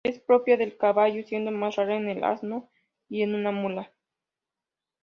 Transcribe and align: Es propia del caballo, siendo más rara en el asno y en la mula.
Es 0.03 0.19
propia 0.19 0.57
del 0.57 0.77
caballo, 0.77 1.21
siendo 1.23 1.51
más 1.51 1.75
rara 1.75 1.95
en 1.95 2.09
el 2.09 2.23
asno 2.23 2.71
y 3.07 3.21
en 3.21 3.43
la 3.43 3.51
mula. 3.51 3.93